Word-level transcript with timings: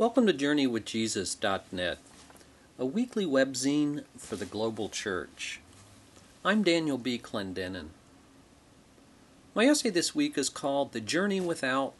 Welcome 0.00 0.26
to 0.28 0.32
JourneyWithJesus.net, 0.32 1.98
a 2.78 2.86
weekly 2.86 3.26
webzine 3.26 4.04
for 4.16 4.34
the 4.34 4.46
global 4.46 4.88
church. 4.88 5.60
I'm 6.42 6.62
Daniel 6.62 6.96
B. 6.96 7.18
Clendenin. 7.18 7.88
My 9.54 9.66
essay 9.66 9.90
this 9.90 10.14
week 10.14 10.38
is 10.38 10.48
called 10.48 10.92
The 10.92 11.02
Journey 11.02 11.38
Without, 11.38 11.92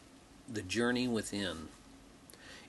The 0.51 0.63
Journey 0.63 1.07
Within. 1.07 1.67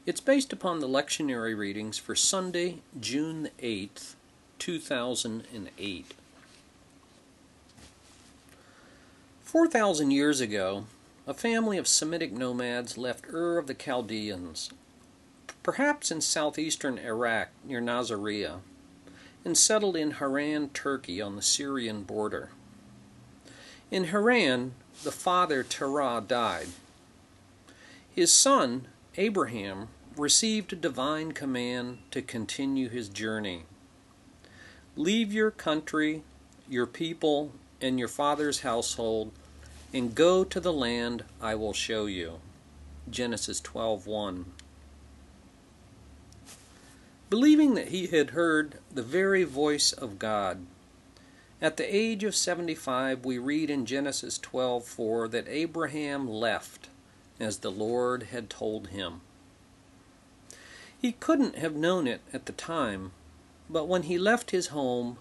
It's 0.04 0.20
based 0.20 0.52
upon 0.52 0.80
the 0.80 0.86
lectionary 0.86 1.56
readings 1.56 1.96
for 1.96 2.14
Sunday, 2.14 2.80
June 3.00 3.48
8th, 3.58 4.16
2008. 4.58 6.14
4,000 9.44 10.10
years 10.10 10.42
ago, 10.42 10.84
a 11.26 11.32
family 11.32 11.78
of 11.78 11.88
Semitic 11.88 12.32
nomads 12.32 12.98
left 12.98 13.24
Ur 13.32 13.56
of 13.56 13.66
the 13.66 13.72
Chaldeans, 13.72 14.68
perhaps 15.62 16.10
in 16.10 16.20
southeastern 16.20 16.98
Iraq 16.98 17.48
near 17.64 17.80
Nasiriyah, 17.80 18.60
and 19.44 19.56
settled 19.56 19.96
in 19.96 20.12
Haran, 20.12 20.68
Turkey 20.70 21.20
on 21.20 21.36
the 21.36 21.42
Syrian 21.42 22.02
border. 22.02 22.50
In 23.90 24.04
Haran, 24.04 24.74
the 25.02 25.12
father 25.12 25.62
Terah 25.62 26.22
died. 26.26 26.68
His 28.14 28.32
son, 28.32 28.86
Abraham, 29.16 29.88
received 30.16 30.72
a 30.72 30.76
divine 30.76 31.32
command 31.32 31.98
to 32.10 32.22
continue 32.22 32.88
his 32.88 33.08
journey. 33.08 33.64
Leave 34.96 35.32
your 35.32 35.50
country, 35.50 36.22
your 36.68 36.86
people, 36.86 37.52
and 37.80 37.98
your 37.98 38.08
father's 38.08 38.60
household 38.60 39.32
and 39.92 40.14
go 40.14 40.44
to 40.44 40.60
the 40.60 40.72
land 40.72 41.24
I 41.40 41.54
will 41.54 41.72
show 41.72 42.06
you. 42.06 42.40
Genesis 43.10 43.60
12:1. 43.60 44.44
Believing 47.32 47.72
that 47.76 47.88
he 47.88 48.08
had 48.08 48.32
heard 48.32 48.74
the 48.92 49.02
very 49.02 49.42
voice 49.42 49.94
of 49.94 50.18
God, 50.18 50.66
at 51.62 51.78
the 51.78 51.96
age 51.96 52.24
of 52.24 52.36
75 52.36 53.24
we 53.24 53.38
read 53.38 53.70
in 53.70 53.86
Genesis 53.86 54.36
12:4 54.36 55.28
that 55.28 55.48
Abraham 55.48 56.28
left 56.28 56.90
as 57.40 57.60
the 57.60 57.70
Lord 57.70 58.24
had 58.24 58.50
told 58.50 58.88
him. 58.88 59.22
He 61.00 61.12
couldn't 61.12 61.56
have 61.56 61.74
known 61.74 62.06
it 62.06 62.20
at 62.34 62.44
the 62.44 62.52
time, 62.52 63.12
but 63.70 63.88
when 63.88 64.02
he 64.02 64.18
left 64.18 64.50
his 64.50 64.66
home, 64.66 65.16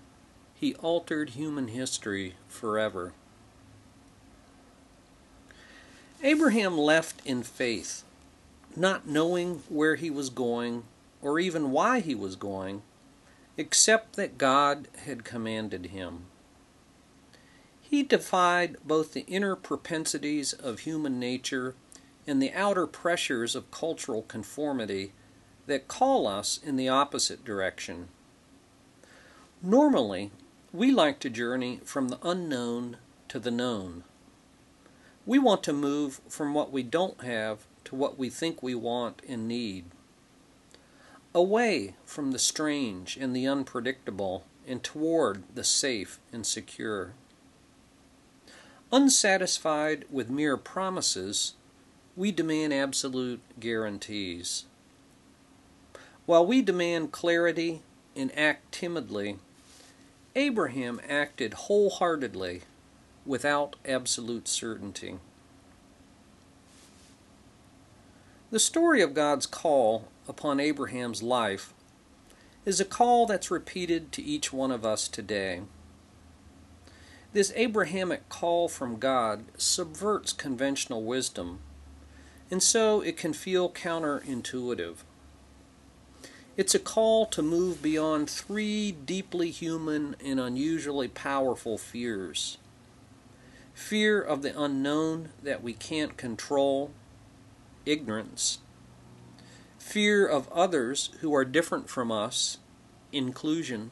he 0.53 0.75
altered 0.75 1.29
human 1.29 1.69
history 1.69 2.35
forever. 2.49 3.13
Abraham 6.21 6.77
left 6.77 7.25
in 7.25 7.41
faith, 7.41 8.03
not 8.75 9.07
knowing 9.07 9.63
where 9.69 9.95
he 9.95 10.09
was 10.09 10.29
going 10.29 10.83
or 11.21 11.39
even 11.39 11.71
why 11.71 11.99
he 11.99 12.15
was 12.15 12.35
going, 12.35 12.81
except 13.57 14.15
that 14.15 14.37
God 14.37 14.87
had 15.05 15.23
commanded 15.23 15.87
him. 15.87 16.25
He 17.81 18.03
defied 18.03 18.77
both 18.85 19.13
the 19.13 19.25
inner 19.27 19.55
propensities 19.55 20.53
of 20.53 20.79
human 20.79 21.19
nature 21.19 21.75
and 22.25 22.41
the 22.41 22.53
outer 22.53 22.87
pressures 22.87 23.55
of 23.55 23.71
cultural 23.71 24.21
conformity 24.23 25.11
that 25.67 25.87
call 25.87 26.27
us 26.27 26.59
in 26.63 26.75
the 26.75 26.89
opposite 26.89 27.43
direction. 27.43 28.07
Normally, 29.61 30.31
we 30.73 30.91
like 30.91 31.19
to 31.19 31.29
journey 31.29 31.81
from 31.83 32.09
the 32.09 32.19
unknown 32.23 32.97
to 33.27 33.39
the 33.39 33.51
known. 33.51 34.03
We 35.25 35.37
want 35.37 35.63
to 35.63 35.73
move 35.73 36.21
from 36.27 36.53
what 36.53 36.71
we 36.71 36.83
don't 36.83 37.21
have 37.23 37.65
to 37.85 37.95
what 37.95 38.17
we 38.17 38.29
think 38.29 38.63
we 38.63 38.73
want 38.73 39.21
and 39.27 39.47
need. 39.47 39.85
Away 41.33 41.95
from 42.05 42.31
the 42.31 42.39
strange 42.39 43.15
and 43.15 43.33
the 43.33 43.47
unpredictable 43.47 44.43
and 44.67 44.83
toward 44.83 45.43
the 45.55 45.63
safe 45.63 46.19
and 46.33 46.45
secure. 46.45 47.13
Unsatisfied 48.91 50.03
with 50.11 50.29
mere 50.29 50.57
promises, 50.57 51.53
we 52.17 52.33
demand 52.33 52.73
absolute 52.73 53.39
guarantees. 53.59 54.65
While 56.25 56.45
we 56.45 56.61
demand 56.61 57.13
clarity 57.13 57.81
and 58.13 58.37
act 58.37 58.73
timidly, 58.73 59.39
Abraham 60.35 60.99
acted 61.07 61.53
wholeheartedly 61.53 62.63
without 63.25 63.77
absolute 63.85 64.49
certainty. 64.49 65.19
The 68.51 68.59
story 68.59 69.01
of 69.01 69.13
God's 69.13 69.45
call 69.45 70.09
upon 70.27 70.59
Abraham's 70.59 71.23
life 71.23 71.73
is 72.65 72.81
a 72.81 72.85
call 72.85 73.25
that's 73.25 73.49
repeated 73.49 74.11
to 74.11 74.21
each 74.21 74.51
one 74.51 74.71
of 74.71 74.85
us 74.85 75.07
today. 75.07 75.61
This 77.31 77.53
Abrahamic 77.55 78.27
call 78.27 78.67
from 78.67 78.99
God 78.99 79.45
subverts 79.55 80.33
conventional 80.33 81.01
wisdom, 81.01 81.59
and 82.51 82.61
so 82.61 82.99
it 82.99 83.15
can 83.15 83.31
feel 83.31 83.69
counterintuitive. 83.69 84.97
It's 86.57 86.75
a 86.75 86.79
call 86.79 87.25
to 87.27 87.41
move 87.41 87.81
beyond 87.81 88.29
three 88.29 88.91
deeply 88.91 89.49
human 89.49 90.17
and 90.21 90.41
unusually 90.41 91.07
powerful 91.07 91.77
fears 91.77 92.57
fear 93.73 94.21
of 94.21 94.41
the 94.41 94.61
unknown 94.61 95.29
that 95.41 95.63
we 95.63 95.73
can't 95.73 96.17
control, 96.17 96.91
ignorance, 97.85 98.59
fear 99.77 100.25
of 100.25 100.51
others 100.51 101.09
who 101.21 101.33
are 101.33 101.45
different 101.45 101.89
from 101.89 102.11
us, 102.11 102.57
inclusion, 103.11 103.91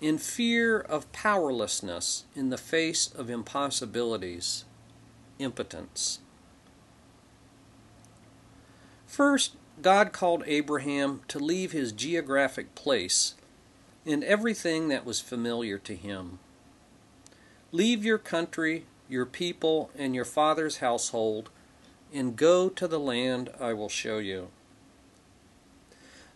and 0.00 0.20
fear 0.20 0.78
of 0.78 1.10
powerlessness 1.12 2.24
in 2.34 2.50
the 2.50 2.58
face 2.58 3.06
of 3.14 3.30
impossibilities, 3.30 4.64
impotence. 5.38 6.20
First, 9.06 9.56
God 9.80 10.12
called 10.12 10.42
Abraham 10.46 11.22
to 11.28 11.38
leave 11.38 11.72
his 11.72 11.92
geographic 11.92 12.74
place 12.74 13.34
and 14.06 14.22
everything 14.22 14.88
that 14.88 15.04
was 15.04 15.20
familiar 15.20 15.78
to 15.78 15.94
him. 15.94 16.38
Leave 17.72 18.04
your 18.04 18.18
country, 18.18 18.86
your 19.08 19.26
people, 19.26 19.90
and 19.96 20.14
your 20.14 20.24
father's 20.24 20.78
household, 20.78 21.50
and 22.14 22.36
go 22.36 22.68
to 22.68 22.86
the 22.86 23.00
land 23.00 23.50
I 23.60 23.72
will 23.72 23.88
show 23.88 24.18
you. 24.18 24.48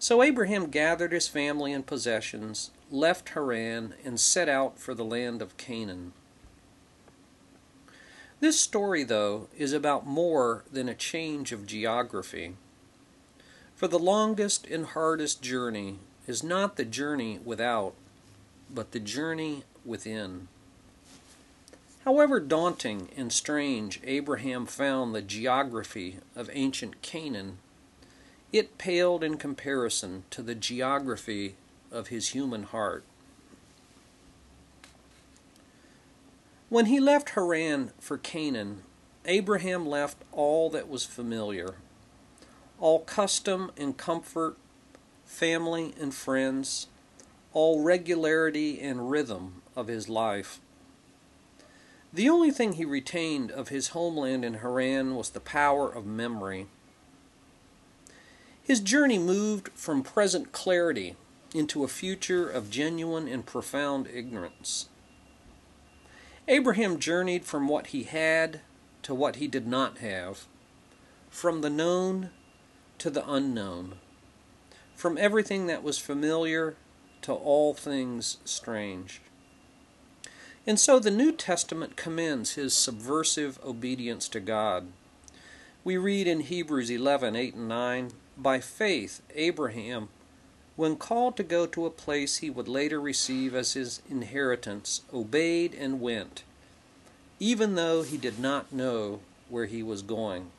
So 0.00 0.22
Abraham 0.22 0.70
gathered 0.70 1.12
his 1.12 1.28
family 1.28 1.72
and 1.72 1.86
possessions, 1.86 2.70
left 2.90 3.30
Haran, 3.30 3.94
and 4.04 4.20
set 4.20 4.48
out 4.48 4.78
for 4.78 4.94
the 4.94 5.04
land 5.04 5.40
of 5.40 5.56
Canaan. 5.56 6.12
This 8.40 8.60
story, 8.60 9.02
though, 9.02 9.48
is 9.56 9.72
about 9.72 10.06
more 10.06 10.64
than 10.70 10.88
a 10.88 10.94
change 10.94 11.50
of 11.50 11.66
geography. 11.66 12.54
For 13.74 13.88
the 13.88 13.98
longest 13.98 14.66
and 14.66 14.86
hardest 14.86 15.42
journey 15.42 15.98
is 16.26 16.44
not 16.44 16.76
the 16.76 16.84
journey 16.84 17.40
without, 17.44 17.94
but 18.72 18.92
the 18.92 19.00
journey 19.00 19.64
within. 19.84 20.48
However 22.08 22.40
daunting 22.40 23.10
and 23.18 23.30
strange 23.30 24.00
Abraham 24.02 24.64
found 24.64 25.14
the 25.14 25.20
geography 25.20 26.20
of 26.34 26.48
ancient 26.54 27.02
Canaan, 27.02 27.58
it 28.50 28.78
paled 28.78 29.22
in 29.22 29.36
comparison 29.36 30.24
to 30.30 30.40
the 30.40 30.54
geography 30.54 31.56
of 31.92 32.08
his 32.08 32.30
human 32.30 32.62
heart. 32.62 33.04
When 36.70 36.86
he 36.86 36.98
left 36.98 37.28
Haran 37.34 37.90
for 37.98 38.16
Canaan, 38.16 38.84
Abraham 39.26 39.86
left 39.86 40.24
all 40.32 40.70
that 40.70 40.88
was 40.88 41.04
familiar, 41.04 41.74
all 42.80 43.00
custom 43.00 43.70
and 43.76 43.98
comfort, 43.98 44.56
family 45.26 45.92
and 46.00 46.14
friends, 46.14 46.86
all 47.52 47.82
regularity 47.82 48.80
and 48.80 49.10
rhythm 49.10 49.60
of 49.76 49.88
his 49.88 50.08
life. 50.08 50.58
The 52.12 52.28
only 52.28 52.50
thing 52.50 52.72
he 52.72 52.84
retained 52.84 53.50
of 53.50 53.68
his 53.68 53.88
homeland 53.88 54.44
in 54.44 54.54
Haran 54.54 55.14
was 55.14 55.30
the 55.30 55.40
power 55.40 55.92
of 55.92 56.06
memory. 56.06 56.66
His 58.62 58.80
journey 58.80 59.18
moved 59.18 59.70
from 59.74 60.02
present 60.02 60.52
clarity 60.52 61.16
into 61.54 61.84
a 61.84 61.88
future 61.88 62.48
of 62.48 62.70
genuine 62.70 63.28
and 63.28 63.44
profound 63.44 64.06
ignorance. 64.06 64.88
Abraham 66.46 66.98
journeyed 66.98 67.44
from 67.44 67.68
what 67.68 67.88
he 67.88 68.04
had 68.04 68.60
to 69.02 69.14
what 69.14 69.36
he 69.36 69.46
did 69.46 69.66
not 69.66 69.98
have, 69.98 70.46
from 71.30 71.60
the 71.60 71.70
known 71.70 72.30
to 72.98 73.10
the 73.10 73.30
unknown, 73.30 73.96
from 74.94 75.18
everything 75.18 75.66
that 75.66 75.82
was 75.82 75.98
familiar 75.98 76.74
to 77.22 77.32
all 77.32 77.74
things 77.74 78.38
strange. 78.44 79.20
And 80.68 80.78
so 80.78 80.98
the 80.98 81.10
New 81.10 81.32
Testament 81.32 81.96
commends 81.96 82.52
his 82.52 82.74
subversive 82.74 83.58
obedience 83.64 84.28
to 84.28 84.38
God. 84.38 84.88
We 85.82 85.96
read 85.96 86.26
in 86.26 86.40
Hebrews 86.40 86.90
11 86.90 87.34
8 87.34 87.54
and 87.54 87.68
9 87.68 88.10
By 88.36 88.60
faith, 88.60 89.22
Abraham, 89.34 90.10
when 90.76 90.96
called 90.96 91.38
to 91.38 91.42
go 91.42 91.64
to 91.64 91.86
a 91.86 91.90
place 91.90 92.36
he 92.36 92.50
would 92.50 92.68
later 92.68 93.00
receive 93.00 93.54
as 93.54 93.72
his 93.72 94.02
inheritance, 94.10 95.00
obeyed 95.10 95.74
and 95.74 96.02
went, 96.02 96.42
even 97.40 97.74
though 97.74 98.02
he 98.02 98.18
did 98.18 98.38
not 98.38 98.70
know 98.70 99.20
where 99.48 99.64
he 99.64 99.82
was 99.82 100.02
going. 100.02 100.50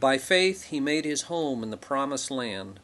By 0.00 0.18
faith, 0.18 0.64
he 0.70 0.80
made 0.80 1.04
his 1.04 1.30
home 1.30 1.62
in 1.62 1.70
the 1.70 1.76
promised 1.76 2.32
land, 2.32 2.80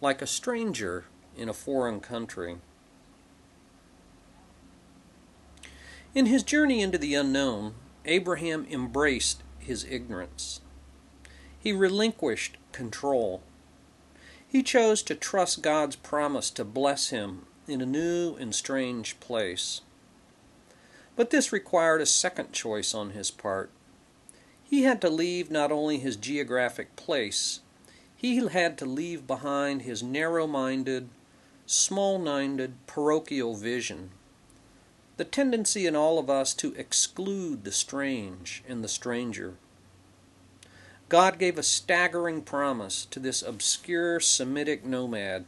like 0.00 0.20
a 0.20 0.26
stranger 0.26 1.04
in 1.38 1.48
a 1.48 1.54
foreign 1.54 2.00
country. 2.00 2.56
In 6.16 6.24
his 6.24 6.42
journey 6.42 6.80
into 6.80 6.96
the 6.96 7.14
unknown, 7.14 7.74
Abraham 8.06 8.66
embraced 8.70 9.42
his 9.58 9.84
ignorance. 9.84 10.62
He 11.58 11.74
relinquished 11.74 12.56
control. 12.72 13.42
He 14.48 14.62
chose 14.62 15.02
to 15.02 15.14
trust 15.14 15.60
God's 15.60 15.96
promise 15.96 16.48
to 16.52 16.64
bless 16.64 17.10
him 17.10 17.44
in 17.68 17.82
a 17.82 17.86
new 17.86 18.34
and 18.36 18.54
strange 18.54 19.20
place. 19.20 19.82
But 21.16 21.28
this 21.28 21.52
required 21.52 22.00
a 22.00 22.06
second 22.06 22.50
choice 22.54 22.94
on 22.94 23.10
his 23.10 23.30
part. 23.30 23.68
He 24.64 24.84
had 24.84 25.02
to 25.02 25.10
leave 25.10 25.50
not 25.50 25.70
only 25.70 25.98
his 25.98 26.16
geographic 26.16 26.96
place, 26.96 27.60
he 28.16 28.36
had 28.38 28.78
to 28.78 28.86
leave 28.86 29.26
behind 29.26 29.82
his 29.82 30.02
narrow 30.02 30.46
minded, 30.46 31.10
small 31.66 32.18
minded 32.18 32.86
parochial 32.86 33.54
vision 33.54 34.12
the 35.16 35.24
tendency 35.24 35.86
in 35.86 35.96
all 35.96 36.18
of 36.18 36.28
us 36.28 36.52
to 36.54 36.74
exclude 36.74 37.64
the 37.64 37.72
strange 37.72 38.62
and 38.68 38.84
the 38.84 38.88
stranger. 38.88 39.54
God 41.08 41.38
gave 41.38 41.56
a 41.56 41.62
staggering 41.62 42.42
promise 42.42 43.06
to 43.06 43.20
this 43.20 43.42
obscure 43.42 44.20
Semitic 44.20 44.84
nomad. 44.84 45.44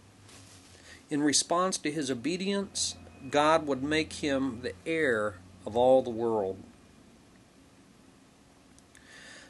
In 1.11 1.23
response 1.23 1.77
to 1.79 1.91
his 1.91 2.11
obedience, 2.11 2.95
God 3.31 3.67
would 3.67 3.83
make 3.83 4.15
him 4.15 4.61
the 4.63 4.75
heir 4.87 5.35
of 5.67 5.77
all 5.77 6.03
the 6.03 6.11
world. 6.11 6.59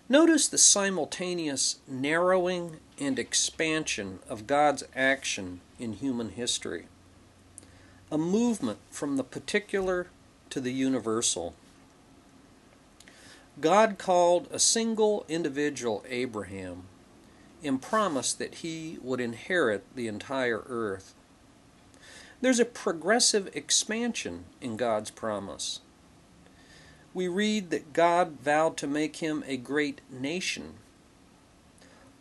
Notice 0.09 0.49
the 0.49 0.59
simultaneous 0.59 1.79
narrowing 1.87 2.79
and 2.99 3.19
expansion 3.19 4.21
of 4.29 4.47
God's 4.47 4.83
action 4.97 5.61
in 5.79 5.93
human 5.93 6.31
history 6.31 6.87
a 8.11 8.19
movement 8.19 8.79
from 8.91 9.17
the 9.17 9.25
particular 9.25 10.09
to 10.51 10.61
the 10.61 10.73
universal. 10.73 11.55
God 13.61 13.99
called 13.99 14.49
a 14.51 14.59
single 14.59 15.27
individual 15.29 16.05
Abraham 16.09 16.85
and 17.63 17.83
promised 17.83 18.39
that 18.39 18.57
he 18.57 18.99
would 19.03 19.21
inherit 19.21 19.85
the 19.95 20.07
entire 20.07 20.63
earth. 20.69 21.15
There's 22.41 22.61
a 22.61 22.65
progressive 22.65 23.51
expansion 23.55 24.45
in 24.61 24.77
God's 24.77 25.11
promise. 25.11 25.81
We 27.13 27.27
read 27.27 27.71
that 27.71 27.93
God 27.93 28.39
vowed 28.41 28.77
to 28.77 28.87
make 28.87 29.17
him 29.17 29.43
a 29.47 29.57
great 29.57 30.01
nation 30.09 30.75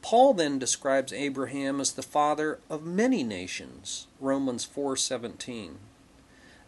Paul 0.07 0.35
then 0.35 0.57
describes 0.57 1.11
Abraham 1.11 1.81
as 1.81 1.91
the 1.91 2.01
father 2.01 2.61
of 2.69 2.85
many 2.85 3.25
nations, 3.25 4.07
Romans 4.21 4.63
4:17. 4.63 5.79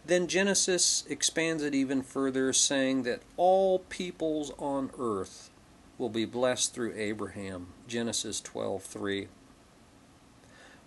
Then 0.06 0.28
Genesis 0.28 1.06
expands 1.08 1.64
it 1.64 1.74
even 1.74 2.02
further 2.02 2.52
saying 2.52 3.04
that 3.04 3.22
all 3.38 3.80
peoples 3.88 4.52
on 4.60 4.92
earth 5.00 5.52
will 5.98 6.10
be 6.10 6.26
blessed 6.26 6.74
through 6.74 6.94
Abraham, 6.98 7.68
Genesis 7.88 8.42
12:3. 8.42 9.30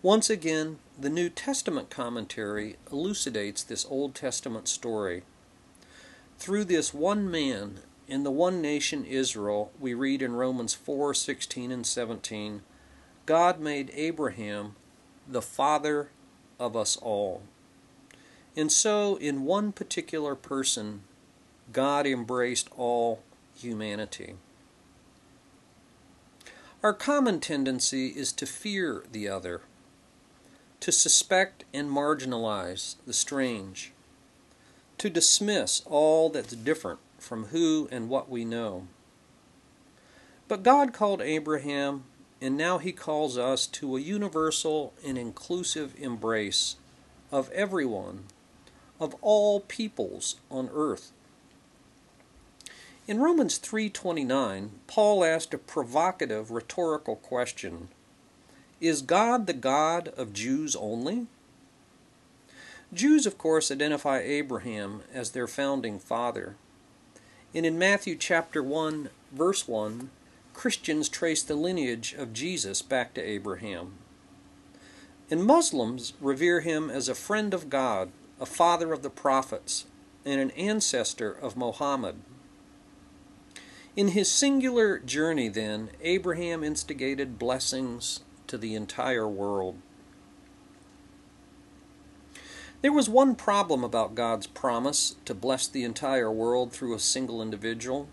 Once 0.03 0.29
again, 0.29 0.79
the 1.01 1.09
New 1.09 1.31
Testament 1.31 1.89
commentary 1.89 2.77
elucidates 2.93 3.63
this 3.63 3.87
Old 3.89 4.15
Testament 4.15 4.69
story. 4.69 5.23
Through 6.39 6.67
this 6.67 6.93
one 6.93 7.31
man, 7.31 7.81
in 8.13 8.25
the 8.25 8.31
one 8.31 8.61
nation 8.61 9.07
Israel, 9.07 9.73
we 9.81 9.95
read 9.95 10.21
in 10.21 10.35
Romans 10.35 10.75
4 10.75 11.15
16 11.15 11.73
and 11.73 11.87
17, 11.87 12.61
God 13.25 13.59
made 13.59 13.91
Abraham 13.95 14.77
the 15.27 15.41
father 15.41 16.11
of 16.61 16.77
us 16.77 16.99
all. 16.99 17.41
And 18.55 18.71
so, 18.71 19.17
in 19.17 19.47
one 19.47 19.73
particular 19.73 20.35
person, 20.35 21.05
God 21.73 22.07
embraced 22.07 22.69
all 22.77 23.23
humanity. 23.57 24.35
Our 26.83 26.93
common 26.93 27.41
tendency 27.41 28.09
is 28.09 28.31
to 28.35 28.45
fear 28.45 29.05
the 29.11 29.27
other, 29.27 29.63
to 30.81 30.93
suspect 30.93 31.65
and 31.73 31.89
marginalize 31.89 32.97
the 33.07 33.15
strange, 33.15 33.93
to 34.99 35.09
dismiss 35.09 35.81
all 35.87 36.29
that's 36.29 36.55
different 36.55 37.01
from 37.23 37.47
who 37.47 37.89
and 37.91 38.09
what 38.09 38.29
we 38.29 38.45
know. 38.45 38.87
But 40.49 40.63
God 40.63 40.93
called 40.93 41.23
Abraham, 41.23 42.05
and 42.41 42.57
now 42.57 42.79
he 42.79 42.93
calls 42.93 43.39
us 43.39 43.67
to 43.69 43.97
a 43.97 44.01
universal 44.01 44.93
and 45.05 45.17
inclusive 45.17 45.95
embrace 45.99 46.77
of 47.31 47.51
everyone, 47.53 48.25
of 49.01 49.17
all 49.23 49.61
peoples 49.61 50.37
on 50.51 50.69
earth. 50.75 51.13
In 53.09 53.21
Romans 53.21 53.59
3:29, 53.59 54.81
Paul 54.87 55.25
asked 55.25 55.55
a 55.55 55.59
provocative 55.59 56.51
rhetorical 56.51 57.17
question: 57.17 57.89
Is 58.81 59.03
God 59.03 59.47
the 59.47 59.53
God 59.53 60.09
of 60.09 60.33
Jews 60.33 60.77
only? 60.77 61.27
Jews, 62.93 63.25
of 63.27 63.39
course, 63.39 63.71
identify 63.71 64.21
Abraham 64.21 65.03
as 65.13 65.31
their 65.31 65.49
founding 65.49 65.99
father. 65.99 66.57
And 67.55 67.67
in 67.67 67.79
Matthew 67.79 68.17
chapter 68.17 68.63
1, 68.63 69.11
verse 69.31 69.69
1, 69.69 70.11
Christians 70.55 71.09
trace 71.09 71.43
the 71.43 71.55
lineage 71.55 72.15
of 72.15 72.33
Jesus 72.33 72.83
back 72.83 73.15
to 73.15 73.23
Abraham. 73.23 73.95
And 75.31 75.45
Muslims 75.45 76.15
revere 76.21 76.61
him 76.61 76.91
as 76.91 77.09
a 77.09 77.15
friend 77.15 77.53
of 77.53 77.71
God, 77.71 78.11
a 78.41 78.47
father 78.47 78.93
of 78.93 79.03
the 79.03 79.11
prophets, 79.11 79.87
and 80.25 80.41
an 80.41 80.51
ancestor 80.53 81.33
of 81.33 81.57
Mohammed. 81.57 82.17
In 83.97 84.09
his 84.09 84.31
singular 84.31 84.99
journey, 84.99 85.49
then, 85.49 85.91
Abraham 86.01 86.65
instigated 86.65 87.39
blessings 87.39 88.21
to 88.47 88.57
the 88.57 88.75
entire 88.75 89.29
world. 89.29 89.77
There 92.83 92.93
was 92.93 93.09
one 93.09 93.37
problem 93.37 93.85
about 93.85 94.17
God's 94.17 94.49
promise 94.49 95.15
to 95.25 95.35
bless 95.35 95.69
the 95.69 95.85
entire 95.85 96.33
world 96.33 96.73
through 96.73 96.95
a 96.95 96.99
single 96.99 97.41
individual. 97.41 98.09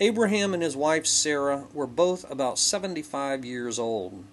Abraham 0.00 0.54
and 0.54 0.62
his 0.62 0.74
wife 0.74 1.04
Sarah 1.04 1.66
were 1.74 1.86
both 1.86 2.28
about 2.30 2.58
75 2.58 3.44
years 3.44 3.78
old. 3.78 4.24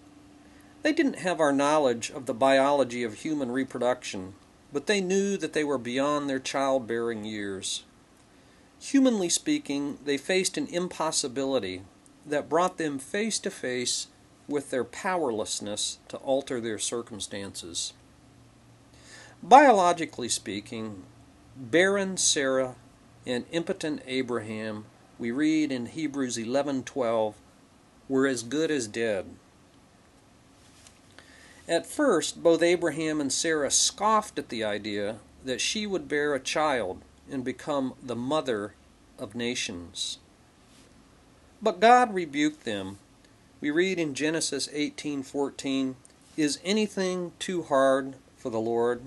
They 0.82 0.94
didn't 0.94 1.20
have 1.20 1.42
our 1.42 1.52
knowledge 1.52 2.10
of 2.10 2.26
the 2.26 2.34
biology 2.34 3.04
of 3.04 3.16
human 3.16 3.52
reproduction, 3.52 4.36
but 4.72 4.86
they 4.86 5.02
knew 5.02 5.36
that 5.36 5.52
they 5.52 5.66
were 5.66 5.78
beyond 5.78 6.30
their 6.30 6.40
childbearing 6.40 7.26
years. 7.26 7.84
Humanly 8.80 9.28
speaking, 9.28 9.98
they 10.06 10.18
faced 10.18 10.58
an 10.58 10.68
impossibility 10.68 11.82
that 12.26 12.48
brought 12.48 12.78
them 12.78 12.98
face 12.98 13.40
to 13.40 13.52
face 13.52 14.08
with 14.48 14.70
their 14.70 14.84
powerlessness 14.84 16.00
to 16.08 16.18
alter 16.18 16.62
their 16.62 16.80
circumstances. 16.80 17.94
Biologically 19.44 20.30
speaking, 20.30 21.04
barren 21.56 22.18
Sarah 22.18 22.75
and 23.25 23.46
impotent 23.51 24.01
Abraham, 24.08 24.86
we 25.20 25.32
read 25.32 25.72
in 25.72 25.88
Hebrews 25.88 26.38
11:12, 26.38 27.36
were 28.08 28.25
as 28.25 28.44
good 28.44 28.72
as 28.72 28.88
dead. 28.88 29.36
At 31.68 31.86
first, 31.86 32.42
both 32.42 32.62
Abraham 32.62 33.20
and 33.20 33.32
Sarah 33.32 33.70
scoffed 33.70 34.39
at 34.39 34.48
the 34.48 34.63
idea 34.63 35.20
that 35.44 35.60
she 35.60 35.86
would 35.86 36.08
bear 36.08 36.34
a 36.34 36.39
child 36.39 37.01
and 37.30 37.44
become 37.44 37.94
the 38.01 38.16
mother 38.16 38.74
of 39.20 39.36
nations. 39.36 40.20
But 41.62 41.82
God 41.82 42.13
rebuked 42.13 42.63
them 42.63 43.00
we 43.60 43.72
read 43.72 43.98
in 44.00 44.14
Genesis 44.14 44.70
18:14, 44.72 45.96
"Is 46.36 46.60
anything 46.64 47.34
too 47.40 47.64
hard 47.64 48.16
for 48.36 48.50
the 48.50 48.60
Lord?" 48.60 49.02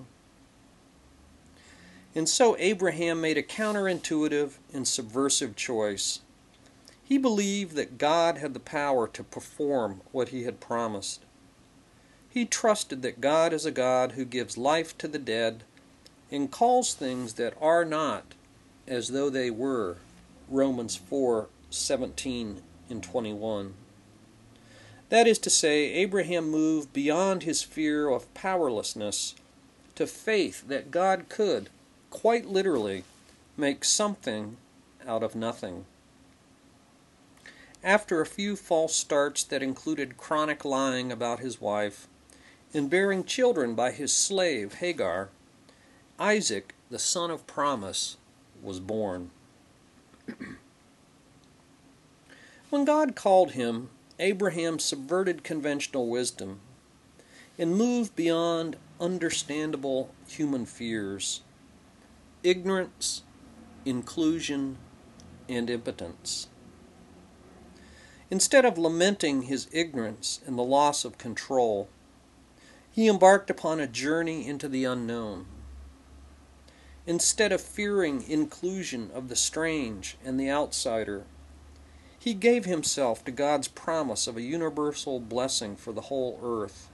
And 2.15 2.29
so 2.29 2.57
Abraham 2.59 3.21
made 3.21 3.39
a 3.39 3.43
counterintuitive 3.43 4.55
and 4.73 4.87
subversive 4.87 5.55
choice. 5.55 6.21
He 7.05 7.19
believed 7.19 7.77
that 7.77 7.99
God 7.99 8.39
had 8.39 8.55
the 8.55 8.61
power 8.61 9.07
to 9.09 9.25
perform 9.25 10.01
what 10.13 10.29
he 10.31 10.45
had 10.45 10.61
promised. 10.61 11.21
He 12.29 12.45
trusted 12.45 13.03
that 13.03 13.21
God 13.21 13.53
is 13.53 13.67
a 13.67 13.73
God 13.73 14.13
who 14.13 14.25
gives 14.25 14.57
life 14.57 14.97
to 14.99 15.09
the 15.09 15.19
dead 15.19 15.65
and 16.31 16.51
calls 16.51 16.95
things 16.95 17.35
that 17.35 17.55
are 17.61 17.85
not 17.85 18.35
as 18.87 19.09
though 19.09 19.31
they 19.31 19.51
were 19.51 19.97
Romans 20.49 20.97
4:17 20.97 22.63
and 22.89 23.03
21. 23.03 23.75
That 25.11 25.27
is 25.27 25.39
to 25.41 25.51
say, 25.51 25.93
Abraham 25.93 26.51
moved 26.51 26.93
beyond 26.93 27.43
his 27.43 27.63
fear 27.63 28.09
of 28.09 28.33
powerlessness 28.33 29.35
to 29.97 30.07
faith 30.07 30.69
that 30.69 30.93
God 30.93 31.29
could, 31.29 31.69
quite 32.11 32.47
literally, 32.47 33.03
make 33.57 33.85
something 33.85 34.57
out 35.07 35.25
of 35.25 35.35
nothing. 35.35 35.85
After 37.83 38.21
a 38.21 38.27
few 38.27 38.55
false 38.55 38.95
starts 38.95 39.43
that 39.45 39.65
included 39.65 40.17
chronic 40.17 40.65
lying 40.65 41.11
about 41.11 41.41
his 41.41 41.61
wife 41.61 42.07
and 42.73 42.89
bearing 42.89 43.25
children 43.25 43.75
by 43.75 43.91
his 43.91 44.15
slave 44.15 44.75
Hagar, 44.75 45.31
Isaac, 46.21 46.75
the 46.89 47.01
son 47.01 47.33
of 47.33 47.49
promise, 47.49 48.17
was 48.63 48.79
born. 48.79 49.31
when 52.71 52.85
God 52.85 53.17
called 53.17 53.53
him, 53.53 53.89
Abraham 54.21 54.79
subverted 54.79 55.43
conventional 55.43 56.07
wisdom 56.09 56.61
and 57.59 57.75
moved 57.75 58.15
beyond 58.15 58.77
understandable 59.01 60.11
human 60.29 60.67
fears 60.67 61.41
ignorance, 62.43 63.23
inclusion, 63.85 64.77
and 65.49 65.69
impotence. 65.69 66.49
Instead 68.31 68.65
of 68.65 68.79
lamenting 68.79 69.43
his 69.43 69.69
ignorance 69.73 70.41
and 70.47 70.57
the 70.59 70.63
loss 70.63 71.05
of 71.05 71.19
control, 71.19 71.89
he 72.91 73.09
embarked 73.09 73.51
upon 73.51 73.81
a 73.81 73.87
journey 73.87 74.47
into 74.47 74.69
the 74.69 74.85
unknown. 74.85 75.47
Instead 77.07 77.53
of 77.53 77.61
fearing 77.61 78.23
inclusion 78.29 79.11
of 79.13 79.29
the 79.29 79.37
strange 79.37 80.17
and 80.25 80.39
the 80.39 80.51
outsider, 80.51 81.25
he 82.21 82.35
gave 82.35 82.67
himself 82.67 83.25
to 83.25 83.31
God's 83.31 83.67
promise 83.67 84.27
of 84.27 84.37
a 84.37 84.43
universal 84.43 85.19
blessing 85.19 85.75
for 85.75 85.93
the 85.93 86.03
whole 86.03 86.39
earth. 86.45 86.91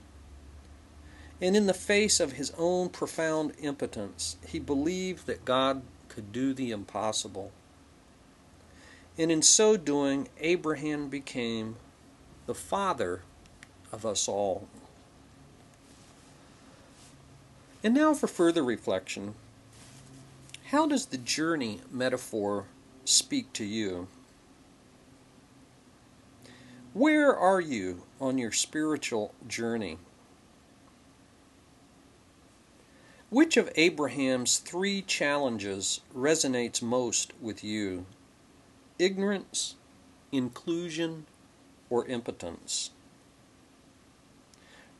And 1.41 1.55
in 1.55 1.67
the 1.67 1.73
face 1.73 2.21
of 2.21 2.31
his 2.31 2.53
own 2.57 2.87
profound 2.87 3.51
impotence, 3.61 4.37
he 4.47 4.57
believed 4.57 5.27
that 5.27 5.43
God 5.43 5.81
could 6.07 6.31
do 6.31 6.53
the 6.53 6.71
impossible. 6.71 7.51
And 9.17 9.29
in 9.29 9.41
so 9.41 9.75
doing, 9.75 10.29
Abraham 10.39 11.09
became 11.09 11.75
the 12.45 12.55
father 12.55 13.21
of 13.91 14.05
us 14.05 14.29
all. 14.29 14.69
And 17.83 17.93
now 17.93 18.13
for 18.13 18.27
further 18.27 18.63
reflection. 18.63 19.35
How 20.67 20.87
does 20.87 21.07
the 21.07 21.17
journey 21.17 21.81
metaphor 21.91 22.65
speak 23.03 23.51
to 23.53 23.65
you? 23.65 24.07
Where 26.97 27.37
are 27.37 27.61
you 27.61 28.05
on 28.19 28.39
your 28.39 28.51
spiritual 28.51 29.35
journey? 29.47 29.99
Which 33.29 33.55
of 33.55 33.71
Abraham's 33.75 34.57
three 34.57 35.03
challenges 35.03 36.01
resonates 36.11 36.81
most 36.81 37.33
with 37.39 37.63
you? 37.63 38.07
Ignorance, 38.97 39.75
inclusion, 40.31 41.27
or 41.91 42.07
impotence? 42.07 42.89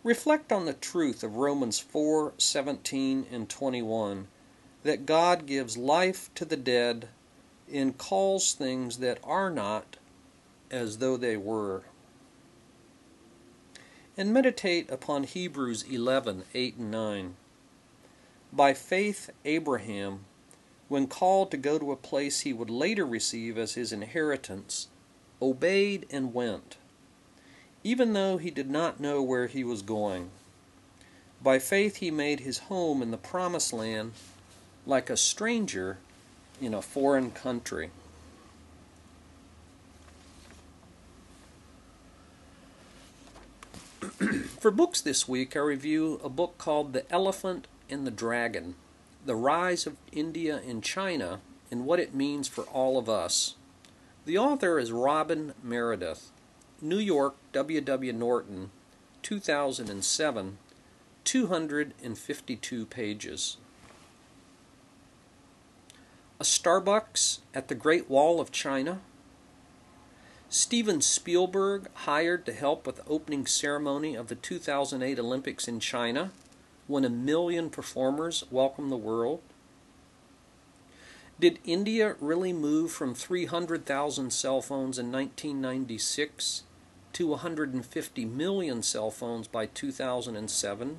Reflect 0.04 0.52
on 0.52 0.66
the 0.66 0.74
truth 0.74 1.24
of 1.24 1.38
Romans 1.38 1.80
4 1.80 2.34
17 2.38 3.26
and 3.32 3.50
21 3.50 4.28
that 4.84 5.08
God 5.08 5.48
gives 5.48 5.80
life 5.80 6.30
to 6.36 6.46
the 6.46 6.58
dead 6.58 7.10
and 7.74 7.98
calls 7.98 8.54
things 8.54 9.00
that 9.00 9.18
are 9.24 9.50
not 9.50 9.98
as 10.72 10.98
though 10.98 11.18
they 11.18 11.38
were. 11.38 11.84
And 14.18 14.34
meditate 14.34 14.90
upon 14.90 15.24
Hebrews 15.24 15.84
11 15.84 16.44
8 16.54 16.76
and 16.78 16.92
9. 16.92 17.36
By 18.52 18.74
faith, 18.74 19.30
Abraham, 19.46 20.26
when 20.88 21.08
called 21.08 21.52
to 21.52 21.58
go 21.58 21.78
to 21.78 21.92
a 21.92 21.98
place 21.98 22.42
he 22.42 22.54
would 22.54 22.70
later 22.70 23.06
receive 23.06 23.58
as 23.58 23.74
his 23.74 23.92
inheritance, 23.92 24.88
obeyed 25.42 26.06
and 26.10 26.34
went, 26.34 26.78
even 27.84 28.14
though 28.14 28.38
he 28.38 28.50
did 28.50 28.70
not 28.70 29.00
know 29.00 29.22
where 29.22 29.48
he 29.48 29.64
was 29.64 29.82
going. 29.82 30.32
By 31.44 31.60
faith, 31.60 31.98
he 31.98 32.10
made 32.10 32.40
his 32.40 32.60
home 32.60 33.02
in 33.02 33.12
the 33.12 33.18
promised 33.18 33.72
land 33.72 34.14
like 34.86 35.10
a 35.10 35.18
stranger 35.18 35.98
in 36.60 36.74
a 36.74 36.82
foreign 36.82 37.32
country. 37.32 37.92
For 44.68 44.72
books 44.72 45.00
this 45.00 45.30
week, 45.30 45.56
I 45.56 45.60
review 45.60 46.20
a 46.22 46.28
book 46.28 46.58
called 46.58 46.92
The 46.92 47.10
Elephant 47.10 47.68
and 47.90 48.06
the 48.06 48.12
Dragon 48.12 48.76
The 49.26 49.34
Rise 49.34 49.88
of 49.88 49.96
India 50.12 50.60
and 50.68 50.84
China 50.84 51.40
and 51.72 51.86
What 51.86 52.02
It 52.02 52.14
Means 52.14 52.50
for 52.50 52.66
All 52.66 52.98
of 52.98 53.08
Us. 53.08 53.56
The 54.26 54.38
author 54.38 54.78
is 54.78 54.92
Robyn 54.92 55.54
Meredith, 55.64 56.32
New 56.82 56.98
York 56.98 57.38
W. 57.54 57.80
W. 57.80 58.12
Norton, 58.12 58.72
2007, 59.22 60.58
252 61.24 62.86
pages. 62.88 63.58
A 66.42 66.44
Starbucks 66.44 67.40
at 67.54 67.70
the 67.70 67.74
Great 67.76 68.10
Wall 68.10 68.42
of 68.42 68.52
China. 68.52 69.00
Steven 70.50 71.02
Spielberg 71.02 71.90
hired 71.94 72.46
to 72.46 72.54
help 72.54 72.88
with 72.88 72.96
the 72.96 73.06
opening 73.06 73.46
ceremony 73.46 74.16
of 74.16 74.30
the 74.30 74.36
2008 74.36 75.20
Olympics 75.20 75.68
in 75.68 75.82
China 75.82 76.32
when 76.88 77.04
a 77.04 77.10
million 77.10 77.70
performers 77.70 78.46
welcome 78.50 78.90
the 78.90 78.96
world? 78.96 79.42
Did 81.38 81.60
India 81.66 82.16
really 82.22 82.54
move 82.54 82.94
from 82.94 83.14
300,000 83.14 84.32
cell 84.32 84.62
phones 84.62 84.98
in 84.98 85.12
1996 85.12 86.64
to 87.12 87.28
150 87.28 88.26
million 88.26 88.82
cell 88.82 89.12
phones 89.12 89.50
by 89.50 89.66
2007? 89.66 90.98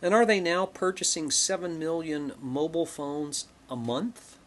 And 0.00 0.14
are 0.14 0.24
they 0.24 0.40
now 0.40 0.64
purchasing 0.64 1.30
7 1.30 1.78
million 1.78 2.32
mobile 2.40 2.86
phones 2.86 3.48
a 3.68 3.76
month? 3.76 4.38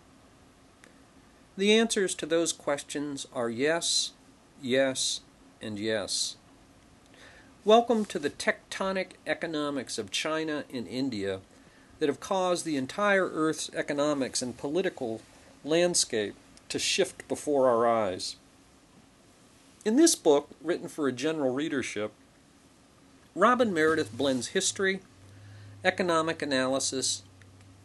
The 1.55 1.72
answers 1.74 2.15
to 2.15 2.25
those 2.25 2.51
questions 2.51 3.27
are 3.31 3.50
yes, 3.50 4.13
yes, 4.60 5.22
and 5.62 5.77
yes. 5.77 6.36
Welcome 7.63 8.05
to 8.05 8.17
the 8.17 8.31
tectonic 8.31 9.10
economics 9.27 10.00
of 10.00 10.10
China 10.10 10.63
and 10.74 10.88
India 10.88 11.41
that 12.00 12.10
have 12.10 12.19
caused 12.19 12.65
the 12.65 12.75
entire 12.75 13.29
Earth's 13.29 13.69
economics 13.75 14.41
and 14.41 14.57
political 14.57 15.22
landscape 15.63 16.33
to 16.69 16.79
shift 16.79 17.27
before 17.27 17.69
our 17.69 17.86
eyes. 17.86 18.36
In 19.86 19.95
this 19.95 20.15
book, 20.15 20.50
written 20.60 20.88
for 20.88 21.07
a 21.07 21.13
general 21.13 21.53
readership, 21.53 22.13
Robyn 23.36 23.72
Meredith 23.72 24.12
blends 24.12 24.48
history, 24.48 25.01
economic 25.86 26.41
analysis, 26.41 27.22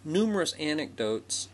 numerous 0.06 0.54
anecdotes, 0.54 1.48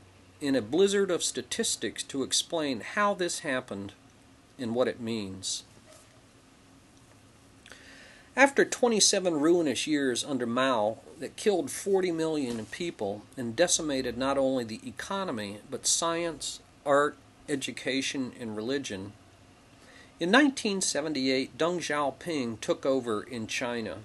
and 0.45 0.57
a 0.57 0.63
blizzard 0.63 1.11
of 1.11 1.25
statistics 1.25 2.03
to 2.03 2.23
explain 2.23 2.81
how 2.81 3.15
this 3.15 3.41
happened 3.41 3.93
and 4.59 4.75
what 4.75 4.89
it 4.89 5.01
means. 5.01 5.65
After 8.37 8.65
27 8.65 9.35
ruinous 9.41 9.87
years 9.87 10.25
under 10.25 10.47
Mao 10.47 10.99
that 11.21 11.37
killed 11.37 11.71
40 11.71 12.11
million 12.13 12.67
people 12.67 13.23
and 13.37 13.57
decimated 13.57 14.19
not 14.19 14.37
only 14.37 14.65
the 14.65 14.81
economy 14.87 15.59
but 15.71 15.87
science, 15.87 16.61
art, 16.85 17.17
education, 17.49 18.33
and 18.39 18.57
religion, 18.57 19.13
in 20.21 20.31
1978 20.31 21.57
Deng 21.57 21.79
Xiaoping 21.79 22.61
took 22.61 22.85
over 22.85 23.23
in 23.23 23.47
China. 23.47 23.99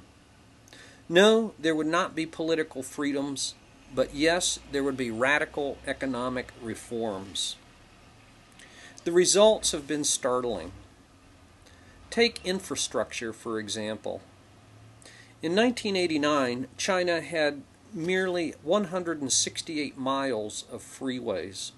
No, 1.07 1.53
there 1.59 1.75
would 1.75 1.87
not 1.87 2.15
be 2.15 2.25
political 2.25 2.83
freedoms, 2.83 3.55
but 3.93 4.13
yes, 4.13 4.59
there 4.71 4.83
would 4.83 4.97
be 4.97 5.11
radical 5.11 5.77
economic 5.87 6.51
reforms. 6.61 7.55
The 9.03 9.11
results 9.11 9.71
have 9.71 9.87
been 9.87 10.03
startling. 10.03 10.71
Take 12.09 12.45
infrastructure, 12.45 13.33
for 13.33 13.59
example. 13.59 14.21
In 15.41 15.55
1989, 15.55 16.67
China 16.77 17.21
had 17.21 17.61
merely 17.93 18.53
168 18.63 19.97
miles 19.97 20.65
of 20.71 20.81
freeways. 20.81 21.71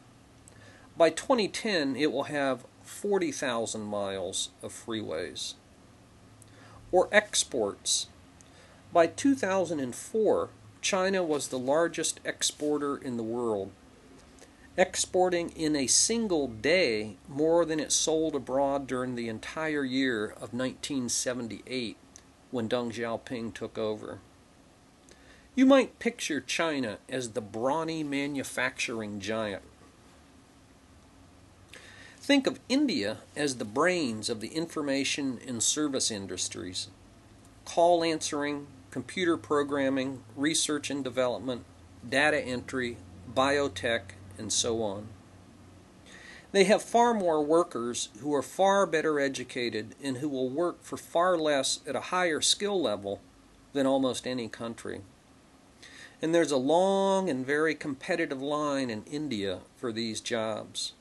By 0.98 1.10
2010, 1.10 1.96
it 1.96 2.12
will 2.12 2.24
have 2.24 2.66
40,000 2.84 3.82
miles 3.82 4.50
of 4.62 4.74
freeways. 4.74 5.54
Or 6.92 7.08
exports. 7.12 8.08
By 8.92 9.08
2004, 9.08 10.50
China 10.82 11.24
was 11.24 11.48
the 11.48 11.60
largest 11.60 12.20
exporter 12.26 12.98
in 12.98 13.18
the 13.18 13.24
world. 13.24 13.72
exporting 14.78 15.50
in 15.52 15.76
a 15.76 15.86
single 15.86 16.48
day 16.48 17.18
more 17.28 17.66
than 17.66 17.80
it 17.80 17.92
sold 17.92 18.34
abroad 18.34 18.88
during 18.88 19.16
the 19.16 19.28
entire 19.28 19.84
year 19.84 20.26
of 20.26 20.54
1978 20.54 21.98
when 22.52 22.70
Deng 22.70 22.92
Xiaoping 22.92 23.54
took 23.54 23.78
over. 23.78 24.20
You 25.56 25.66
might 25.66 26.00
picture 26.00 26.40
China 26.40 27.00
as 27.10 27.32
the 27.32 27.42
brawny 27.42 28.02
manufacturing 28.02 29.20
giant. 29.20 29.64
Think 32.22 32.48
of 32.48 32.60
India 32.70 33.18
as 33.36 33.58
the 33.58 33.66
brains 33.66 34.30
of 34.30 34.40
the 34.40 34.56
information 34.56 35.40
and 35.46 35.62
service 35.62 36.10
industries 36.10 36.88
call 37.66 38.04
answering, 38.04 38.68
computer 38.92 39.38
programming, 39.38 40.22
research 40.36 40.90
and 40.90 41.04
development, 41.04 41.64
data 42.08 42.40
entry, 42.40 42.98
biotech, 43.34 44.02
and 44.38 44.52
so 44.52 44.84
on. 44.84 45.08
They 46.52 46.66
have 46.66 46.84
far 46.84 47.14
more 47.14 47.42
workers 47.42 48.10
who 48.20 48.36
are 48.36 48.42
far 48.42 48.86
better 48.86 49.20
educated 49.20 49.96
and 50.04 50.18
who 50.18 50.28
will 50.28 50.50
work 50.50 50.84
for 50.84 50.98
far 50.98 51.38
less 51.38 51.80
at 51.88 51.96
a 51.96 52.02
higher 52.02 52.42
skill 52.42 52.82
level 52.82 53.22
than 53.72 53.88
almost 53.88 54.28
any 54.28 54.50
country. 54.50 55.02
And 56.22 56.36
there's 56.36 56.52
a 56.52 56.58
long 56.58 57.30
and 57.30 57.46
very 57.46 57.74
competitive 57.74 58.42
line 58.42 58.90
in 58.90 59.04
India 59.06 59.60
for 59.78 59.94
these 59.94 60.20
jobs. 60.20 60.92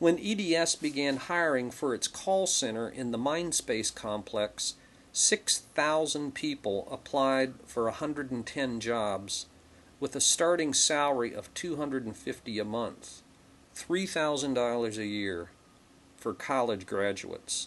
When 0.00 0.18
EDS 0.18 0.76
began 0.76 1.16
hiring 1.16 1.70
for 1.70 1.94
its 1.94 2.08
call 2.08 2.46
center 2.46 2.88
in 2.88 3.12
the 3.12 3.18
Mindspace 3.18 3.94
complex, 3.94 4.74
6,000 5.20 6.32
people 6.32 6.86
applied 6.92 7.54
for 7.66 7.86
110 7.86 8.78
jobs 8.78 9.46
with 9.98 10.14
a 10.14 10.20
starting 10.20 10.72
salary 10.72 11.34
of 11.34 11.52
250 11.54 12.58
a 12.60 12.64
month, 12.64 13.22
$3,000 13.74 14.96
a 14.96 15.04
year 15.04 15.50
for 16.16 16.32
college 16.32 16.86
graduates. 16.86 17.66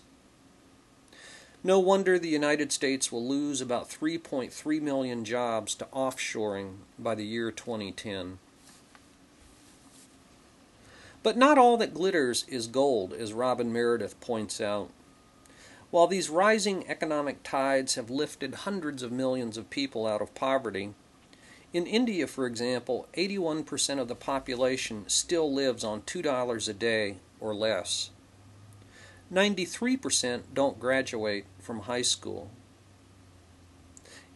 No 1.62 1.78
wonder 1.78 2.18
the 2.18 2.30
United 2.30 2.72
States 2.72 3.12
will 3.12 3.28
lose 3.28 3.60
about 3.60 3.90
3.3 3.90 4.82
million 4.82 5.26
jobs 5.26 5.76
to 5.76 5.86
offshoring 5.94 6.76
by 6.98 7.16
the 7.16 7.26
year 7.26 7.52
2010. 7.52 8.40
But 11.22 11.36
not 11.36 11.58
all 11.58 11.76
that 11.76 11.94
glitters 11.94 12.46
is 12.48 12.68
gold, 12.68 13.12
as 13.12 13.34
Robyn 13.34 13.74
Meredith 13.74 14.18
points 14.22 14.62
out. 14.62 14.90
While 15.92 16.08
these 16.08 16.30
rising 16.30 16.88
economic 16.88 17.44
tides 17.44 17.96
have 17.96 18.10
lifted 18.10 18.56
hundreds 18.56 19.04
of 19.04 19.12
millions 19.12 19.58
of 19.58 19.70
people 19.70 20.08
out 20.08 20.22
of 20.22 20.34
poverty, 20.34 20.94
in 21.74 21.86
India, 21.86 22.28
for 22.28 22.46
example, 22.46 23.08
81% 23.14 24.00
of 24.00 24.08
the 24.08 24.16
population 24.16 25.04
still 25.08 25.54
lives 25.54 25.84
on 25.84 26.02
$2 26.04 26.70
a 26.70 26.74
day 26.74 27.18
or 27.42 27.54
less. 27.54 28.10
93% 29.32 30.44
don't 30.54 30.80
graduate 30.80 31.46
from 31.60 31.82
high 31.82 32.02
school. 32.02 32.50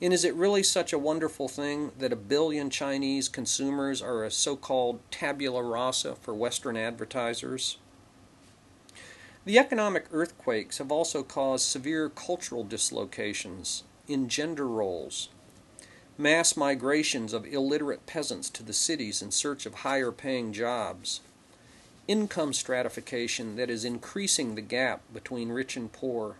And 0.02 0.14
is 0.14 0.26
it 0.26 0.36
really 0.36 0.64
such 0.64 0.92
a 0.92 1.00
wonderful 1.00 1.48
thing 1.48 1.92
that 2.00 2.12
a 2.12 2.18
billion 2.18 2.70
Chinese 2.70 3.30
consumers 3.30 4.02
are 4.02 4.26
a 4.26 4.32
so 4.32 4.58
called 4.58 5.00
tabula 5.10 5.64
rasa 5.64 6.16
for 6.16 6.34
Western 6.34 6.76
advertisers? 6.76 7.78
The 9.46 9.60
economic 9.60 10.08
earthquakes 10.12 10.80
have 10.80 10.92
also 10.92 11.22
caused 11.22 11.68
severe 11.68 12.10
cultural 12.10 12.64
dislocations 12.64 13.84
in 14.08 14.28
gender 14.28 14.68
roles, 14.68 15.30
mass 16.18 16.58
migrations 16.58 17.32
of 17.32 17.46
illiterate 17.46 18.08
peasants 18.08 18.50
to 18.50 18.64
the 18.64 18.74
cities 18.74 19.22
in 19.22 19.30
search 19.30 19.68
of 19.68 19.75
higher 19.75 20.12
paying 20.12 20.52
jobs, 20.52 21.22
income 22.08 22.54
stratification 22.54 23.56
that 23.56 23.70
is 23.70 23.86
increasing 23.86 24.56
the 24.56 24.62
gap 24.62 25.02
between 25.14 25.50
rich 25.50 25.78
and 25.78 25.92
poor, 25.92 26.38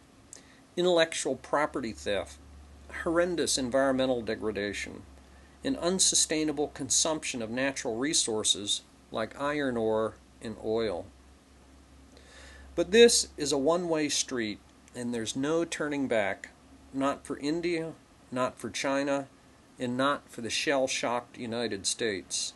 intellectual 0.76 1.36
property 1.36 1.92
theft, 1.92 2.40
horrendous 3.04 3.56
environmental 3.56 4.24
degradation, 4.24 5.04
and 5.64 5.78
unsustainable 5.78 6.70
consumption 6.70 7.44
of 7.44 7.52
natural 7.52 7.98
resources 7.98 8.82
like 9.12 9.40
iron 9.40 9.78
ore 9.78 10.16
and 10.42 10.56
oil. 10.66 11.06
But 12.76 12.92
this 12.92 13.30
is 13.38 13.52
a 13.54 13.58
one 13.58 13.88
way 13.88 14.10
street, 14.10 14.60
and 14.94 15.14
there's 15.14 15.36
no 15.36 15.64
turning 15.64 16.08
back, 16.08 16.50
not 16.94 17.26
for 17.26 17.38
India, 17.38 17.94
not 18.32 18.60
for 18.60 18.70
China, 18.70 19.28
and 19.80 19.96
not 19.98 20.30
for 20.30 20.42
the 20.42 20.50
shell 20.50 20.88
shocked 20.88 21.38
United 21.38 21.88
States. 21.88 22.54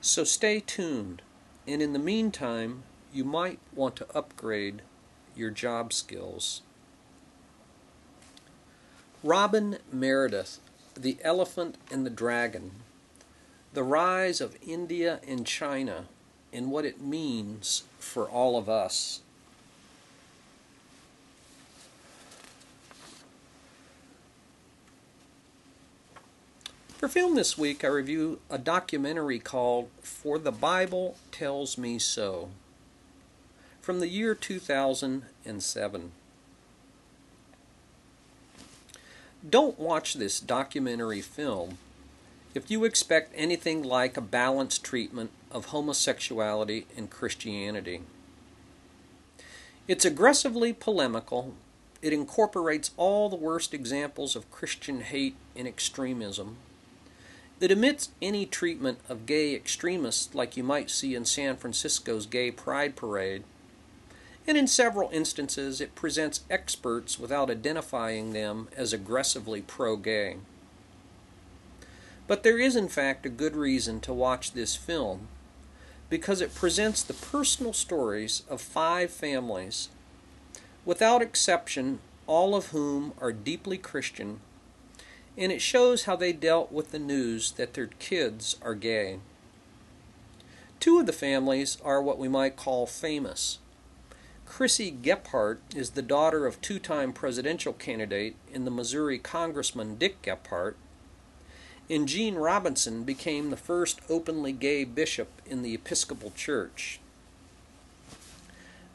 So 0.00 0.24
stay 0.24 0.60
tuned, 0.60 1.22
and 1.66 1.80
in 1.80 1.92
the 1.92 1.98
meantime, 1.98 2.82
you 3.12 3.24
might 3.24 3.60
want 3.74 3.94
to 3.96 4.16
upgrade 4.16 4.82
your 5.36 5.50
job 5.50 5.92
skills. 5.92 6.62
Robyn 9.22 9.78
Meredith, 9.92 10.58
The 10.94 11.18
Elephant 11.22 11.78
and 11.92 12.04
the 12.04 12.10
Dragon 12.10 12.72
The 13.72 13.84
Rise 13.84 14.40
of 14.40 14.56
India 14.66 15.20
and 15.26 15.46
China 15.46 16.06
and 16.52 16.70
What 16.70 16.84
It 16.84 17.00
Means 17.00 17.84
for 17.98 18.28
All 18.28 18.58
of 18.58 18.68
Us. 18.68 19.20
For 26.98 27.08
film 27.08 27.34
this 27.34 27.58
week, 27.58 27.84
I 27.84 27.88
review 27.88 28.38
a 28.48 28.58
documentary 28.58 29.40
called 29.40 29.88
For 30.02 30.38
the 30.38 30.52
Bible 30.52 31.16
Tells 31.32 31.76
Me 31.76 31.98
So 31.98 32.50
from 33.80 33.98
the 33.98 34.08
year 34.08 34.36
2007. 34.36 36.12
Don't 39.50 39.78
watch 39.80 40.14
this 40.14 40.38
documentary 40.38 41.20
film 41.20 41.78
if 42.54 42.70
you 42.70 42.84
expect 42.84 43.32
anything 43.34 43.82
like 43.82 44.16
a 44.16 44.20
balanced 44.20 44.84
treatment 44.84 45.32
of 45.52 45.66
homosexuality 45.66 46.86
and 46.96 47.10
Christianity. 47.10 48.02
It's 49.86 50.04
aggressively 50.04 50.72
polemical. 50.72 51.54
It 52.00 52.12
incorporates 52.12 52.92
all 52.96 53.28
the 53.28 53.36
worst 53.36 53.74
examples 53.74 54.34
of 54.34 54.50
Christian 54.50 55.00
hate 55.02 55.36
and 55.54 55.68
extremism 55.68 56.56
It 57.60 57.70
omits 57.70 58.10
any 58.20 58.44
treatment 58.44 58.98
of 59.08 59.24
gay 59.24 59.54
extremists 59.54 60.34
like 60.34 60.56
you 60.56 60.64
might 60.64 60.90
see 60.90 61.14
in 61.14 61.24
San 61.24 61.56
Francisco's 61.56 62.26
Gay 62.26 62.50
Pride 62.50 62.96
Parade. 62.96 63.44
And 64.48 64.58
in 64.58 64.66
several 64.66 65.10
instances, 65.10 65.80
it 65.80 65.94
presents 65.94 66.40
experts 66.50 67.20
without 67.20 67.50
identifying 67.50 68.32
them 68.32 68.68
as 68.76 68.92
aggressively 68.92 69.60
pro 69.60 69.96
gay. 69.96 70.38
But 72.26 72.42
there 72.42 72.58
is, 72.58 72.74
in 72.74 72.88
fact, 72.88 73.26
a 73.26 73.28
good 73.28 73.54
reason 73.54 74.00
to 74.00 74.12
watch 74.12 74.52
this 74.52 74.74
film 74.74 75.28
because 76.12 76.42
it 76.42 76.54
presents 76.54 77.02
the 77.02 77.14
personal 77.14 77.72
stories 77.72 78.42
of 78.50 78.60
five 78.60 79.10
families, 79.10 79.88
without 80.84 81.22
exception, 81.22 82.00
all 82.26 82.54
of 82.54 82.66
whom 82.66 83.14
are 83.18 83.32
deeply 83.32 83.78
Christian 83.78 84.38
and 85.38 85.50
it 85.50 85.62
shows 85.62 86.04
how 86.04 86.14
they 86.14 86.34
dealt 86.34 86.70
with 86.70 86.90
the 86.90 86.98
news 86.98 87.52
that 87.52 87.72
their 87.72 87.86
kids 87.86 88.56
are 88.60 88.74
gay. 88.74 89.20
Two 90.80 91.00
of 91.00 91.06
the 91.06 91.14
families 91.14 91.78
are 91.82 92.02
what 92.02 92.18
we 92.18 92.28
might 92.28 92.56
call 92.56 92.86
famous. 92.86 93.58
Chrissy 94.44 94.92
Gephardt 94.92 95.60
is 95.74 95.92
the 95.92 96.02
daughter 96.02 96.46
of 96.46 96.60
two 96.60 96.78
time 96.78 97.14
presidential 97.14 97.72
candidate 97.72 98.36
and 98.52 98.66
the 98.66 98.70
Missouri 98.70 99.18
Congressman 99.18 99.94
Dick 99.94 100.20
Gephardt, 100.20 100.74
and 101.90 102.08
Gene 102.08 102.36
Robinson 102.36 103.04
became 103.04 103.50
the 103.50 103.56
first 103.56 104.00
openly 104.08 104.52
gay 104.52 104.84
bishop 104.84 105.28
in 105.46 105.62
the 105.62 105.74
Episcopal 105.74 106.32
Church. 106.34 107.00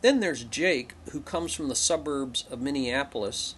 Then 0.02 0.20
there's 0.20 0.44
Jake, 0.44 0.94
who 1.12 1.22
comes 1.22 1.54
from 1.54 1.70
the 1.70 1.76
suburbs 1.76 2.46
of 2.50 2.62
Minneapolis 2.62 3.56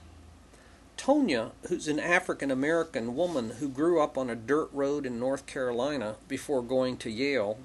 Tonya, 1.00 1.52
who's 1.70 1.88
an 1.88 2.00
African 2.00 2.52
American 2.52 3.16
woman 3.16 3.52
who 3.60 3.70
grew 3.70 4.02
up 4.02 4.18
on 4.18 4.30
a 4.30 4.36
dirt 4.36 4.70
road 4.74 5.06
in 5.06 5.18
North 5.18 5.46
Carolina 5.46 6.16
before 6.28 6.62
going 6.62 6.98
to 6.98 7.10
Yale. 7.10 7.58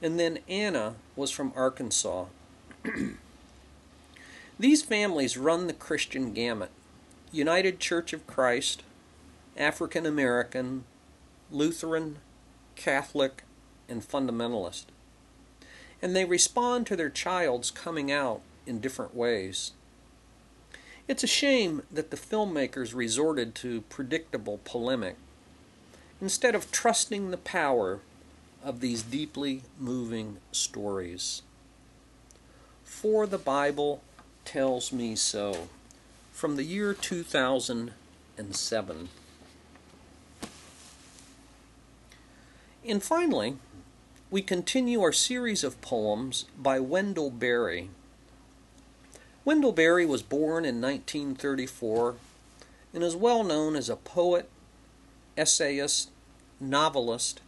And 0.00 0.18
then 0.18 0.38
Anna 0.48 0.94
was 1.14 1.30
from 1.30 1.52
Arkansas. 1.54 2.24
These 4.58 4.82
families 4.82 5.36
run 5.36 5.66
the 5.66 5.74
Christian 5.74 6.32
gamut 6.32 6.70
United 7.30 7.80
Church 7.80 8.14
of 8.14 8.26
Christ, 8.26 8.82
African 9.58 10.06
American, 10.06 10.84
Lutheran, 11.50 12.18
Catholic, 12.76 13.42
and 13.88 14.02
fundamentalist. 14.02 14.84
And 16.00 16.14
they 16.14 16.24
respond 16.24 16.86
to 16.86 16.96
their 16.96 17.10
child's 17.10 17.72
coming 17.72 18.12
out 18.12 18.40
in 18.66 18.80
different 18.80 19.14
ways. 19.14 19.72
It's 21.08 21.24
a 21.24 21.28
shame 21.28 21.82
that 21.90 22.10
the 22.10 22.16
filmmakers 22.16 22.94
resorted 22.94 23.54
to 23.56 23.80
predictable 23.82 24.60
polemic. 24.64 25.16
Instead 26.20 26.54
of 26.54 26.70
trusting 26.70 27.30
the 27.30 27.36
power 27.36 28.00
of 28.62 28.80
these 28.80 29.02
deeply 29.02 29.62
moving 29.78 30.38
stories. 30.52 31.42
For 32.84 33.26
the 33.26 33.38
Bible 33.38 34.02
tells 34.44 34.92
me 34.92 35.16
so. 35.16 35.68
From 36.32 36.56
the 36.56 36.64
year 36.64 36.94
2007. 36.94 39.08
And 42.88 43.02
finally, 43.02 43.58
we 44.30 44.40
continue 44.40 45.02
our 45.02 45.12
series 45.12 45.62
of 45.62 45.78
poems 45.82 46.46
by 46.56 46.80
Wendell 46.80 47.30
Berry. 47.30 47.90
Wendell 49.44 49.72
Berry 49.72 50.06
was 50.06 50.22
born 50.22 50.64
in 50.64 50.80
1934 50.80 52.14
and 52.94 53.04
is 53.04 53.14
well 53.14 53.44
known 53.44 53.76
as 53.76 53.90
a 53.90 53.96
poet, 53.96 54.48
essayist, 55.36 56.10
novelist, 56.58 57.42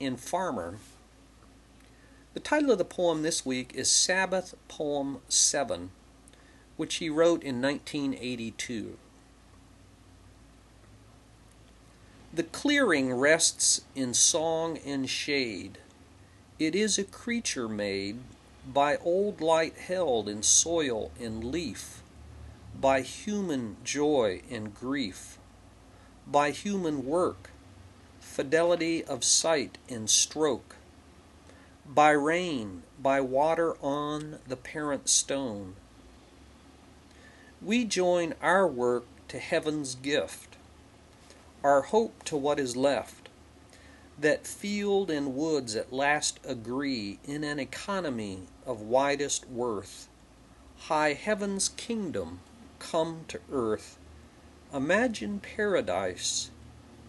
and 0.00 0.20
farmer. 0.20 0.76
The 2.34 2.40
title 2.40 2.70
of 2.70 2.78
the 2.78 2.84
poem 2.84 3.22
this 3.22 3.44
week 3.44 3.72
is 3.74 3.90
Sabbath 3.90 4.54
Poem 4.68 5.18
7, 5.28 5.90
which 6.76 6.96
he 6.96 7.10
wrote 7.10 7.42
in 7.42 7.60
1982. 7.60 8.98
The 12.32 12.44
clearing 12.44 13.12
rests 13.12 13.80
in 13.96 14.14
song 14.14 14.78
and 14.86 15.10
shade. 15.10 15.78
It 16.60 16.76
is 16.76 16.96
a 16.96 17.02
creature 17.02 17.68
made 17.68 18.20
by 18.72 18.98
old 18.98 19.40
light 19.40 19.76
held 19.76 20.28
in 20.28 20.44
soil 20.44 21.10
and 21.18 21.42
leaf, 21.42 22.04
by 22.80 23.00
human 23.00 23.78
joy 23.82 24.42
and 24.48 24.72
grief, 24.72 25.38
by 26.24 26.52
human 26.52 27.04
work, 27.04 27.50
fidelity 28.20 29.02
of 29.02 29.24
sight 29.24 29.78
and 29.88 30.08
stroke, 30.08 30.76
by 31.84 32.10
rain, 32.10 32.84
by 33.02 33.20
water 33.20 33.74
on 33.82 34.38
the 34.46 34.56
parent 34.56 35.08
stone. 35.08 35.74
We 37.60 37.84
join 37.84 38.34
our 38.40 38.68
work 38.68 39.06
to 39.28 39.40
heaven's 39.40 39.96
gift, 39.96 40.56
our 41.62 41.82
hope 41.82 42.24
to 42.24 42.36
what 42.36 42.58
is 42.58 42.76
left, 42.76 43.28
that 44.18 44.44
field 44.46 45.10
and 45.10 45.34
woods 45.34 45.76
at 45.76 45.92
last 45.92 46.40
agree 46.44 47.18
in 47.24 47.44
an 47.44 47.58
economy 47.58 48.40
of 48.66 48.80
widest 48.80 49.46
worth. 49.48 50.08
High 50.78 51.12
heaven's 51.14 51.68
kingdom 51.70 52.40
come 52.78 53.24
to 53.28 53.40
earth. 53.52 53.98
Imagine 54.72 55.40
paradise, 55.40 56.50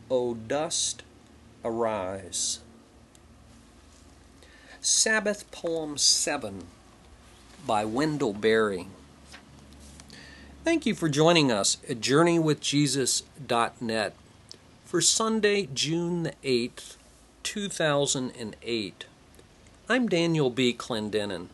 O 0.10 0.34
dust, 0.34 1.04
arise. 1.64 2.60
Sabbath 4.82 5.50
Poem 5.52 5.98
7 5.98 6.66
by 7.66 7.86
Wendell 7.86 8.34
Berry. 8.34 8.88
Thank 10.64 10.86
you 10.86 10.94
for 10.96 11.10
joining 11.10 11.52
us 11.52 11.78
at 11.90 12.00
JourneyWithJesus.net 12.00 14.14
for 14.92 15.00
Sunday, 15.00 15.70
June 15.74 16.24
the 16.24 16.34
8th, 16.44 16.98
2008. 17.44 19.06
I'm 19.88 20.10
Daniel 20.10 20.50
B. 20.50 20.74
Clendenin. 20.74 21.48